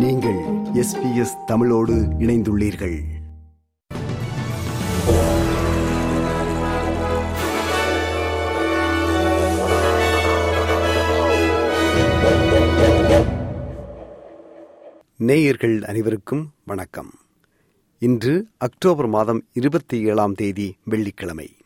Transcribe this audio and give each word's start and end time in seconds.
நீங்கள் 0.00 0.64
S 0.74 0.94
B 0.94 1.16
S 1.16 1.36
தமிழோடு 1.46 1.92
இணைந்துள்ளீர்கள். 1.92 3.00
நேயர்கள் 15.16 15.82
அனைவருக்கும் 15.82 16.52
வணக்கம். 16.64 17.10
இன்று 17.98 18.46
அக்டோபர் 18.58 19.06
மாதம் 19.06 19.46
இருபத்தி 19.52 20.04
ஏழாம் 20.04 20.34
தேதி 20.34 20.76
வெள்ளிக்கிழமை. 20.84 21.56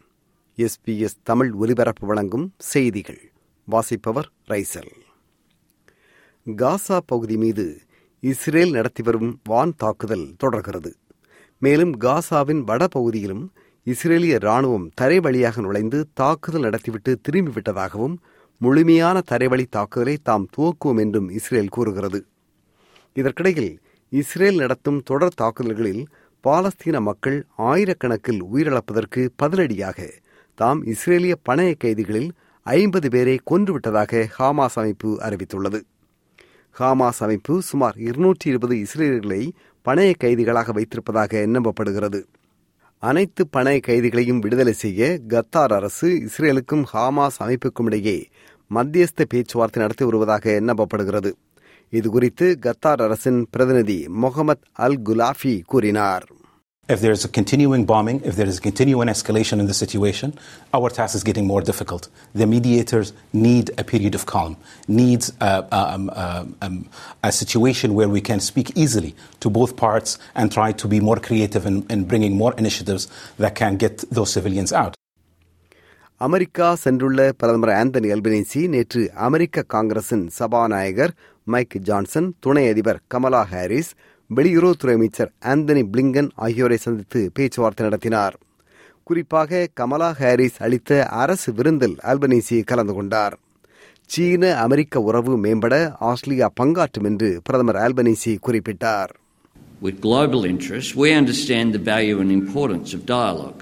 எஸ்பிஎஸ் 0.57 1.21
தமிழ் 1.23 1.53
ஒலிபரப்பு 1.53 2.07
வழங்கும் 2.07 2.53
செய்திகள். 2.59 3.33
வாசிப்பவர் 3.65 4.31
ரைசல். 4.49 4.93
காசா 6.47 7.01
பகுதி 7.07 7.37
மீது 7.37 7.79
இஸ்ரேல் 8.29 8.71
நடத்தி 8.71 9.03
வரும் 9.07 9.31
வான் 9.51 9.73
தாக்குதல் 9.83 10.25
தொடர்கிறது. 10.43 10.91
மேலும் 11.63 11.93
காசாவின் 12.05 12.63
வடபகுதியிலும் 12.69 13.43
இஸ்ரேலிய 13.87 14.35
ராணுவம் 14.47 14.87
தரைவழியாக 15.01 15.63
நுழைந்து 15.65 15.99
தாக்குதல் 16.21 16.65
நடத்திவிட்டு 16.67 17.13
திரும்பிவிட்டதாகவும் 17.25 18.15
முழுமையான 18.61 19.23
தரைவழி 19.31 19.67
தாக்குதலை 19.77 20.17
தாம் 20.29 20.49
துவக்குவோம் 20.57 21.01
என்றும் 21.05 21.29
இஸ்ரேல் 21.39 21.73
கூறுகிறது. 21.77 22.21
இதற்கிடையில் 23.21 23.73
இஸ்ரேல் 24.13 24.61
நடத்தும் 24.65 25.01
தொடர் 25.11 25.39
தாக்குதல்களில் 25.43 26.03
பாலஸ்தீன 26.45 27.01
மக்கள் 27.11 27.39
ஆயிரக்கணக்கில் 27.71 28.43
உயிரிழப்பதற்கு 28.55 29.23
பதிலடியாக 29.43 30.09
தாம் 30.59 30.83
இஸ்ரேலிய 30.95 31.37
பணைய 31.49 31.73
கைதிகளில் 31.85 32.31
ஐம்பது 32.67 33.11
பேரை 33.17 33.37
கொன்றுவிட்டதாக 33.51 34.29
ஹாமாஸ் 34.39 34.79
அமைப்பு 34.83 35.11
அறிவித்துள்ளது. 35.27 35.81
ஹாமாஸ் 36.79 37.21
அமைப்பு 37.25 37.63
சுமார் 37.63 37.97
இருநூற்றி 37.99 38.51
இருபது 38.51 38.75
இஸ்ரேலர்களை 38.85 39.43
பணைய 39.87 40.13
கைதிகளாக 40.23 40.73
வைத்திருப்பதாக 40.73 41.43
நம்பப்படுகிறது. 41.47 42.21
அனைத்து 42.99 43.43
பணைய 43.57 43.79
கைதிகளையும் 43.89 44.39
விடுதலை 44.39 44.73
செய்ய 44.73 45.21
கத்தார் 45.29 45.73
அரசு 45.73 46.09
இஸ்ரேலுக்கும் 46.27 46.85
ஹாமாஸ் 46.93 47.39
அமைப்புக்கும் 47.39 47.87
இடையே 47.87 48.17
மத்தியஸ்த 48.71 49.25
பேச்சுவார்த்தை 49.29 49.83
நடத்தி 49.83 50.05
வருவதாக 50.05 50.61
நம்பப்படுகிறது. 50.69 51.33
இதுகுறித்து 51.93 52.47
கத்தார் 52.67 53.03
அரசின் 53.07 53.47
பிரதிநிதி 53.51 54.09
முகமது 54.09 54.65
அல் 54.73 55.01
குலாஃபி 55.05 55.63
கூறினார். 55.73 56.27
If 56.90 57.02
there 57.02 57.12
is 57.12 57.24
a 57.24 57.30
continuing 57.30 57.86
bombing, 57.86 58.22
if 58.22 58.36
there 58.36 58.48
is 58.48 58.58
a 58.58 58.62
continuing 58.62 59.10
escalation 59.10 59.60
in 59.60 59.68
the 59.68 59.76
situation, 59.76 60.30
our 60.74 60.90
task 60.90 61.14
is 61.14 61.24
getting 61.24 61.46
more 61.46 61.62
difficult. 61.62 62.04
The 62.34 62.48
mediators 62.48 63.14
need 63.32 63.70
a 63.78 63.84
period 63.84 64.16
of 64.16 64.26
calm, 64.26 64.58
needs 64.88 65.32
a, 65.40 65.54
um, 65.72 66.10
um, 66.62 66.90
a 67.24 67.32
situation 67.32 67.94
where 67.94 68.10
we 68.10 68.22
can 68.22 68.40
speak 68.40 68.72
easily 68.76 69.12
to 69.42 69.52
both 69.52 69.76
parts 69.78 70.18
and 70.34 70.52
try 70.52 70.72
to 70.72 70.88
be 70.88 71.00
more 71.00 71.18
creative 71.18 71.68
in, 71.68 71.86
in 71.92 72.06
bringing 72.06 72.36
more 72.36 72.54
initiatives 72.56 73.08
that 73.38 73.54
can 73.54 73.78
get 73.78 74.04
those 74.12 74.32
civilians 74.38 74.74
out. 74.74 74.94
America 76.22 76.68
சென்றுள்ள 76.84 77.20
பிரதமர் 77.42 77.72
Anthony 77.80 78.10
Albanese 78.16 78.62
நேற்று 78.68 79.02
அமெரிக்க 79.28 79.64
காங்கிரசின் 79.74 80.26
சபாநாயகர் 80.38 81.14
mic 81.44 81.78
Johnson 81.90 82.28
துணை 82.40 82.64
அதிபர் 82.70 83.00
Kamala 83.08 83.44
Harris 83.54 83.92
வெளியுறவுத்துறை 84.31 84.95
அமைச்சர் 84.95 85.31
Anthony 85.53 85.83
Blinken 85.93 86.31
ஆகியோரை 86.45 86.79
சந்தித்து 86.79 87.21
பேச்சுவார்த்தை 87.35 87.85
நடத்தினார் 87.87 88.37
குறிப்பாக 89.07 89.69
கமலா 89.75 90.11
ஹாரிஸ் 90.13 90.59
அளித்த 90.59 90.91
அரசு 91.23 91.51
விருந்தில் 91.53 91.97
அல்பனீசி 92.11 92.59
கலந்து 92.65 92.95
கொண்டார் 92.95 93.35
சீன 94.11 94.45
அமெரிக்க 94.63 95.01
உறவு 95.01 95.35
மேம்பட 95.39 95.75
ஆஸ்திரேலியா 96.11 96.49
பங்காற்றும் 96.61 97.09
என்று 97.11 97.31
பிரதமர் 97.43 97.81
ஆல்பனீசி 97.85 98.35
குறிப்பிட்டார் 98.47 99.13
With 99.83 99.97
global 100.01 100.43
interests, 100.45 100.91
we 100.95 101.09
understand 101.13 101.75
the 101.75 101.83
value 101.87 102.19
and 102.19 102.31
importance 102.33 102.91
of 102.97 103.01
dialogue, 103.09 103.61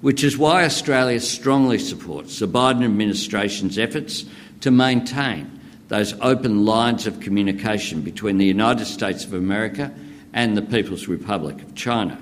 which 0.00 0.22
is 0.22 0.34
why 0.38 0.56
Australia 0.64 1.20
strongly 1.28 1.78
supports 1.82 2.38
the 2.38 2.48
Biden 2.48 2.84
administration's 2.84 3.76
efforts 3.78 4.16
to 4.60 4.70
maintain 4.76 5.40
those 5.88 6.14
open 6.20 6.64
lines 6.64 7.06
of 7.06 7.20
communication 7.20 8.00
between 8.00 8.38
the 8.38 8.44
United 8.44 8.86
States 8.86 9.24
of 9.24 9.34
America 9.34 9.92
and 10.32 10.56
the 10.56 10.62
People's 10.62 11.08
Republic 11.08 11.62
of 11.62 11.74
China. 11.74 12.18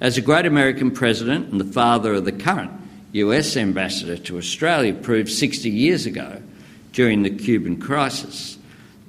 As 0.00 0.16
a 0.16 0.22
great 0.22 0.46
American 0.46 0.90
president 0.90 1.50
and 1.50 1.60
the 1.60 1.72
father 1.72 2.14
of 2.14 2.24
the 2.24 2.32
current 2.32 2.70
US 3.12 3.56
ambassador 3.56 4.16
to 4.16 4.38
Australia 4.38 4.94
proved 4.94 5.30
60 5.30 5.68
years 5.68 6.06
ago 6.06 6.40
during 6.92 7.22
the 7.22 7.30
Cuban 7.30 7.76
crisis, 7.76 8.56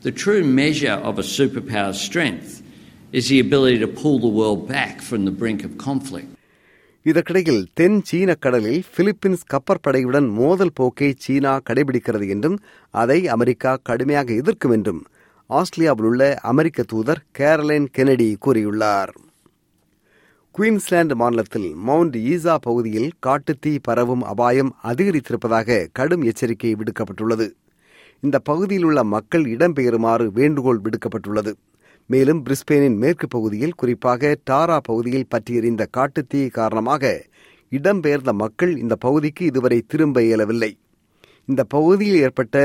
the 0.02 0.12
true 0.12 0.44
measure 0.44 0.92
of 0.92 1.20
a 1.20 1.24
superpower's 1.24 2.02
strength 2.02 2.62
is 3.12 3.30
the 3.30 3.40
ability 3.40 3.80
to 3.80 3.88
pull 3.88 4.20
the 4.20 4.28
world 4.28 4.68
back 4.68 5.02
from 5.02 5.26
the 5.26 5.32
brink 5.32 5.64
of 5.64 5.78
conflict. 5.78 6.28
இதற்கிடையில் 7.06 7.63
தென் 7.73 8.01
சீன 8.03 8.35
கடலில் 8.35 8.84
Philippines 8.95 9.45
கப்பற்படையுடன் 9.53 10.28
மோதல் 10.29 10.73
போக்கை 10.73 11.13
சீனா 11.17 11.59
கடைபிடிக்கிறது 11.69 12.28
என்றும் 12.29 12.57
அதை 12.94 13.28
America 13.28 13.72
கடுமையாக 13.84 14.34
எதிர்க்கும் 14.34 14.72
என்றும் 14.72 15.01
ஆஸ்திரேலியாவில் 15.50 16.06
உள்ள 16.06 16.38
அமெரிக்க 16.51 16.84
தூதர் 16.84 17.22
கேரலைன் 17.40 17.88
கெனடி 17.97 18.35
கூறியுள்ளார். 18.45 19.13
குயின்ஸ்லாந்து 20.51 21.16
மாநிலத்தில் 21.16 21.75
மவுண்ட் 21.88 22.16
ஈசா 22.16 22.56
பகுதியில் 22.61 23.09
காட்டுத்தீ 23.28 23.78
பரவும் 23.81 24.23
அபாயம் 24.23 24.72
அதிகரித்திருப்பதாக 24.84 25.88
கடும் 25.91 26.22
எச்சரிக்கை 26.22 26.75
விடுக்கப்பட்டுள்ளது. 26.75 27.50
இந்த 28.19 28.40
பகுதியில் 28.40 28.84
உள்ள 28.84 29.03
மக்கள் 29.03 29.45
இடம்பெயருமாறு 29.45 30.28
வேண்டுகோள் 30.31 30.81
விடுக்கப்பட்டுள்ளது. 30.85 31.53
மேலும் 32.09 32.45
பிரிஸ்பெயினின் 32.45 32.97
மேற்கு 32.97 33.28
பகுதியில் 33.28 33.75
குறிப்பாக 33.75 34.38
டாரா 34.50 34.78
பகுதியில் 34.84 35.29
பற்றியெறிந்த 35.29 35.84
காட்டுத்தீ 35.97 36.50
காரணமாக 36.50 37.03
இடம்பெயர்ந்த 37.72 38.31
மக்கள் 38.34 38.78
இந்த 38.78 38.95
பகுதிக்கு 38.95 39.45
இதுவரை 39.45 39.84
திரும்ப 39.88 40.22
இயலவில்லை. 40.22 40.72
இந்த 41.45 41.63
பகுதியில் 41.63 42.19
ஏற்பட்ட 42.22 42.56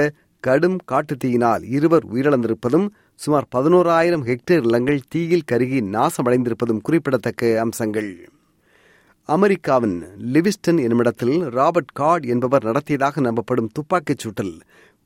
கடும் 0.41 0.79
காட்டுத்தீயினால் 0.93 1.63
இருவர் 1.77 2.05
உயிரிழந்திருப்பதும் 2.13 2.89
சுமார் 3.15 3.47
பதினோராயிரம் 3.55 4.25
ஹெக்டேர் 4.25 4.61
நிலங்கள் 4.61 5.07
தீயில் 5.09 5.49
கருகி 5.53 5.81
நாசமடைந்திருப்பதும் 5.97 6.83
குறிப்பிடத்தக்க 6.83 7.61
அம்சங்கள். 7.61 8.11
அமெரிக்காவின் 9.29 9.97
லிவிஸ்டன் 10.35 10.81
என்னுமிடத்தில் 10.83 11.37
ராபர்ட் 11.49 11.93
கார்ட் 11.93 12.25
என்பவர் 12.25 12.65
நடத்தியதாக 12.65 13.21
நம்பப்படும் 13.21 13.71
துப்பாக்கிச் 13.73 14.19
சூட்டில் 14.19 14.55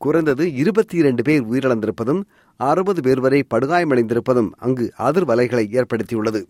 குறைந்தது 0.05 0.45
இருபத்தி 0.55 0.97
இரண்டு 0.97 1.23
பேர் 1.23 1.43
உயிரிழந்திருப்பதும் 1.51 2.21
அறுபது 2.57 3.01
பேர் 3.03 3.21
வரை 3.21 3.41
படுகாயமடைந்திருப்பதும் 3.55 4.49
அங்கு 4.57 4.93
அதிர்வலைகளை 4.99 5.65
ஏற்படுத்தியுள்ளது. 5.79 6.41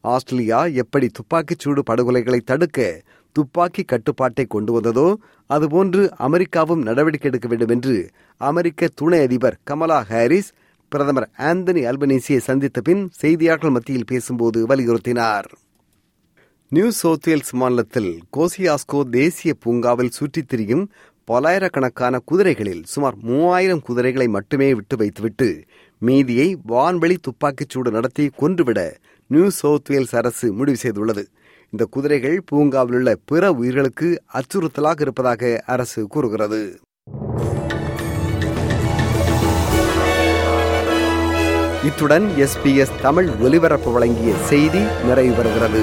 ஆஸ்திரேலியா 0.00 0.64
எப்படி 0.64 1.06
துப்பாக்கிச்சூடு 1.18 1.82
படுகொலைகளை 1.90 2.40
தடுக்க 2.44 3.02
துப்பாக்கி 3.32 3.82
கட்டுப்பாட்டை 3.82 4.44
கொண்டு 4.44 4.72
வந்ததோ 4.72 5.18
அதுபோன்று 5.50 6.08
அமெரிக்காவும் 6.08 6.82
நடவடிக்கை 6.82 7.30
எடுக்க 7.30 7.48
வேண்டும் 7.48 7.68
என்று 7.68 8.08
அமெரிக்க 8.36 8.90
துணை 8.94 9.20
அதிபர் 9.22 9.58
கமலா 9.64 10.00
ஹாரிஸ் 10.02 10.50
பிரதமர் 10.88 11.30
ஆந்தனி 11.38 11.82
அல்பனீசியை 11.90 12.38
சந்தித்த 12.38 12.80
பின் 12.80 13.10
செய்தியாளர்கள் 13.22 13.70
மத்தியில் 13.70 14.10
பேசும்போது 14.12 14.66
வலியுறுத்தினார். 14.66 15.48
நியூ 16.68 16.88
சவுத்வேல்ஸ் 17.02 17.52
மாநிலத்தில் 17.52 18.10
கோசியாஸ்கோ 18.36 19.08
தேசிய 19.10 19.54
பூங்காவில் 19.54 20.10
சுற்றித் 20.10 20.48
திரியும் 20.48 20.90
பலாயிரக்கணக்கான 21.28 22.18
குதிரைகளில் 22.30 22.82
சுமார் 22.84 23.14
மூவாயிரம் 23.22 23.80
குதிரைகளை 23.80 24.28
மட்டுமே 24.28 24.74
விட்டு 24.74 24.96
வைத்துவிட்டு 24.96 25.64
மீதியை 25.98 26.56
வான்வெளி 26.68 27.16
துப்பாக்கிச்சூடு 27.22 27.90
நடத்தி 27.90 28.30
கொன்றுவிட 28.36 28.96
நியூ 29.26 29.48
சவுத் 29.48 29.88
வேல்ஸ் 29.88 30.16
அரசு 30.16 30.52
முடிவு 30.52 30.78
செய்துள்ளது. 30.82 31.24
இந்த 31.70 31.86
குதிரைகள் 31.90 32.42
பூங்காவில் 32.46 32.94
உள்ள 32.94 33.16
பிற 33.24 33.52
உயிர்களுக்கு 33.52 34.22
அச்சுறுத்தலாக 34.32 35.00
இருப்பதாக 35.00 35.62
அரசு 35.66 36.06
கூறுகிறது. 36.06 36.80
இத்துடன் 41.84 42.28
எஸ்பிஎஸ் 42.36 43.00
தமிழ் 43.02 43.28
ஒலிபரப்பு 43.40 43.92
வழங்கிய 43.92 44.34
செய்தி 44.36 44.78
நிறைவு 44.78 45.42
பெறுகிறது. 45.42 45.82